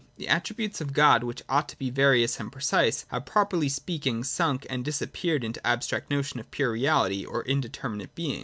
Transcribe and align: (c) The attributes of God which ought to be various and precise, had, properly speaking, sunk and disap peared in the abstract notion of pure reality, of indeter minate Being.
(c) 0.17 0.25
The 0.25 0.29
attributes 0.29 0.81
of 0.81 0.93
God 0.93 1.23
which 1.23 1.43
ought 1.47 1.69
to 1.69 1.77
be 1.77 1.91
various 1.91 2.39
and 2.39 2.51
precise, 2.51 3.05
had, 3.09 3.27
properly 3.27 3.69
speaking, 3.69 4.23
sunk 4.23 4.65
and 4.67 4.83
disap 4.83 5.13
peared 5.13 5.43
in 5.43 5.51
the 5.51 5.67
abstract 5.67 6.09
notion 6.09 6.39
of 6.39 6.49
pure 6.49 6.71
reality, 6.71 7.23
of 7.23 7.45
indeter 7.45 7.87
minate 7.87 8.15
Being. 8.15 8.39